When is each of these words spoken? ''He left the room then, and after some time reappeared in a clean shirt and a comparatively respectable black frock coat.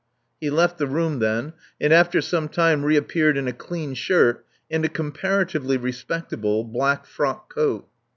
''He 0.41 0.49
left 0.49 0.79
the 0.79 0.87
room 0.87 1.19
then, 1.19 1.53
and 1.79 1.93
after 1.93 2.21
some 2.23 2.49
time 2.49 2.83
reappeared 2.83 3.37
in 3.37 3.47
a 3.47 3.53
clean 3.53 3.93
shirt 3.93 4.43
and 4.71 4.83
a 4.83 4.89
comparatively 4.89 5.77
respectable 5.77 6.63
black 6.63 7.05
frock 7.05 7.53
coat. 7.53 7.87